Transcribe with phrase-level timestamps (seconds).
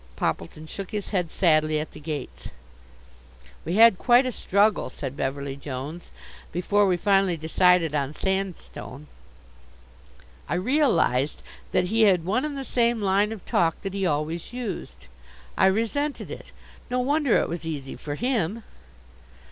[0.15, 2.47] Poppleton shook his head sadly at the gates.
[3.63, 6.09] "We had quite a struggle," said Beverly Jones,
[6.51, 9.05] "before we finally decided on sandstone."
[10.49, 14.53] I realized that he had one and the same line of talk that he always
[14.53, 15.05] used.
[15.55, 16.51] I resented it.
[16.89, 18.63] No wonder it was easy for him.